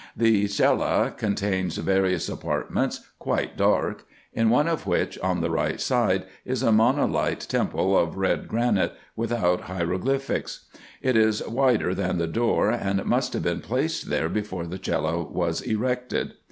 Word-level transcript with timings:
The 0.17 0.47
cella 0.47 1.13
contains 1.15 1.77
various 1.77 2.27
apartments, 2.27 3.01
quite 3.19 3.55
dark; 3.55 4.03
in 4.33 4.49
one 4.49 4.67
of 4.67 4.87
which, 4.87 5.19
on 5.19 5.41
the 5.41 5.51
right 5.51 5.79
side, 5.79 6.23
is 6.43 6.63
a 6.63 6.71
monolite 6.71 7.45
temple 7.45 7.95
of 7.95 8.17
red 8.17 8.47
granite, 8.47 8.93
without 9.15 9.65
hiero 9.65 9.99
glyphics. 9.99 10.61
It 11.03 11.15
is 11.15 11.45
wider 11.47 11.93
than 11.93 12.17
the 12.17 12.25
door, 12.25 12.71
and 12.71 13.05
must 13.05 13.33
have 13.33 13.43
been 13.43 13.61
placed 13.61 14.09
there 14.09 14.27
before 14.27 14.65
the 14.65 14.79
cella 14.83 15.21
was 15.23 15.61
erected. 15.61 16.33